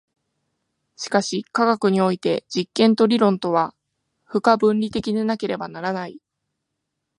[0.95, 3.75] しかし科学においては実験と理論とは
[4.23, 6.19] 不可分離的でなければならない。